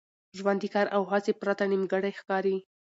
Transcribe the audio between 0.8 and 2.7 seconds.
او هڅي پرته نیمګړی ښکاري.